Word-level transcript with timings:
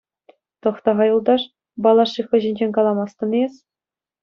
Тӑхта-ха, 0.67 1.05
юлташ, 1.13 1.41
Балашиха 1.87 2.37
ҫинчен 2.47 2.71
каламастӑн-и 2.81 3.39
эс? 3.47 3.53